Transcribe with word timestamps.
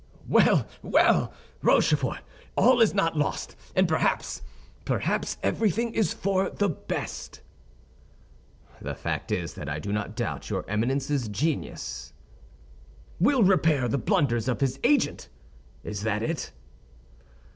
"Well, 0.27 0.67
well! 0.81 1.31
Rochefort, 1.61 2.21
all 2.55 2.81
is 2.81 2.91
not 2.95 3.15
lost; 3.15 3.55
and 3.75 3.87
perhaps—perhaps 3.87 5.37
everything 5.43 5.93
is 5.93 6.11
for 6.11 6.49
the 6.49 6.69
best." 6.69 7.41
"The 8.81 8.95
fact 8.95 9.31
is 9.31 9.53
that 9.53 9.69
I 9.69 9.77
do 9.77 9.91
not 9.93 10.15
doubt 10.15 10.49
your 10.49 10.67
Eminence's 10.67 11.27
genius—" 11.27 12.13
"Will 13.19 13.43
repair 13.43 13.87
the 13.87 13.99
blunders 13.99 14.47
of 14.47 14.59
his 14.59 14.79
agent—is 14.83 16.01
that 16.01 16.23
it?" 16.23 16.51